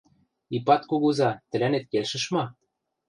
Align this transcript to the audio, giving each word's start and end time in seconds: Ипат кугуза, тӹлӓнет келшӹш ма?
Ипат 0.55 0.83
кугуза, 0.89 1.31
тӹлӓнет 1.49 1.85
келшӹш 1.91 2.25
ма? 2.33 2.43